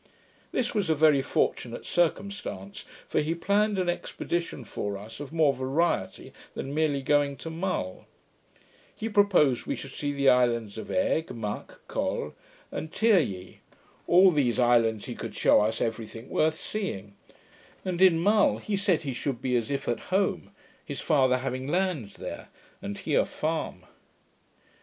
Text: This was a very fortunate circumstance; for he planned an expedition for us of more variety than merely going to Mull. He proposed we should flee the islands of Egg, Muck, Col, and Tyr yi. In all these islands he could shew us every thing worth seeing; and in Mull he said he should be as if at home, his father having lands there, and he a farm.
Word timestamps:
This 0.51 0.73
was 0.73 0.89
a 0.89 0.95
very 0.95 1.21
fortunate 1.21 1.85
circumstance; 1.85 2.85
for 3.07 3.21
he 3.21 3.35
planned 3.35 3.77
an 3.77 3.87
expedition 3.87 4.63
for 4.65 4.97
us 4.97 5.19
of 5.19 5.31
more 5.31 5.53
variety 5.53 6.33
than 6.55 6.73
merely 6.73 7.03
going 7.03 7.37
to 7.37 7.51
Mull. 7.51 8.07
He 8.95 9.07
proposed 9.09 9.67
we 9.67 9.75
should 9.75 9.91
flee 9.91 10.11
the 10.11 10.27
islands 10.27 10.79
of 10.79 10.89
Egg, 10.89 11.29
Muck, 11.29 11.81
Col, 11.87 12.33
and 12.71 12.91
Tyr 12.91 13.19
yi. 13.19 13.45
In 13.51 13.59
all 14.07 14.31
these 14.31 14.57
islands 14.57 15.05
he 15.05 15.13
could 15.13 15.35
shew 15.35 15.59
us 15.59 15.79
every 15.79 16.07
thing 16.07 16.29
worth 16.29 16.59
seeing; 16.59 17.13
and 17.85 18.01
in 18.01 18.17
Mull 18.17 18.57
he 18.57 18.75
said 18.77 19.03
he 19.03 19.13
should 19.13 19.39
be 19.39 19.55
as 19.55 19.69
if 19.69 19.87
at 19.87 19.99
home, 20.09 20.49
his 20.83 20.99
father 21.01 21.37
having 21.37 21.67
lands 21.67 22.15
there, 22.15 22.49
and 22.81 22.97
he 22.97 23.13
a 23.13 23.23
farm. 23.23 23.83